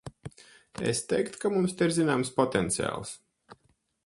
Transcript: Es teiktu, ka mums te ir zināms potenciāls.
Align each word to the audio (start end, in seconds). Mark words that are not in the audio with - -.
Es 0.91 1.01
teiktu, 1.11 1.39
ka 1.43 1.53
mums 1.57 1.77
te 1.83 1.87
ir 1.91 1.95
zināms 2.01 2.35
potenciāls. 2.41 3.17